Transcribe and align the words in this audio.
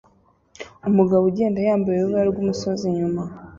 Umugabo 0.89 1.23
ugenda 1.25 1.59
yambaye 1.67 1.99
urubura 1.99 2.29
rwumusozi 2.31 2.83
inyuma 2.91 3.21